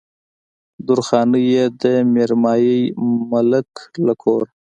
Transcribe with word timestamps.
درخانۍ 0.87 1.43
يې 1.53 1.65
د 1.81 1.83
ميرمايي 2.13 2.81
ملک 3.31 3.69
له 4.05 4.13
کوره 4.21 4.47